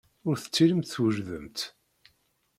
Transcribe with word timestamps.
Ur 0.27 0.35
tettilimt 0.37 0.89
twejdemt. 0.91 1.59